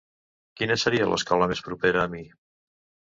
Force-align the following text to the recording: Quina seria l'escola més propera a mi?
Quina 0.61 0.77
seria 0.83 1.09
l'escola 1.11 1.47
més 1.51 1.61
propera 1.67 2.01
a 2.05 2.07
mi? 2.15 2.23